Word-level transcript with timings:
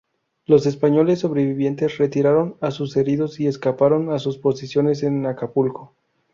Los 0.47 0.65
españoles 0.65 1.19
sobrevivientes 1.19 1.99
retiraron 1.99 2.57
a 2.59 2.71
sus 2.71 2.97
heridos 2.97 3.39
y 3.39 3.45
escaparon 3.45 4.11
a 4.11 4.17
sus 4.17 4.39
posiciones 4.39 5.03
en 5.03 5.27
Acapulco. 5.27 5.93